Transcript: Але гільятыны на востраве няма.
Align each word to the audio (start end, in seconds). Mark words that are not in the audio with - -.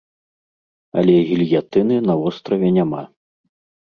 Але 1.01 1.17
гільятыны 1.31 1.95
на 2.07 2.13
востраве 2.21 2.67
няма. 2.79 3.03